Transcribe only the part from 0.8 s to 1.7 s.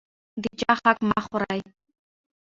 حق مه خورئ.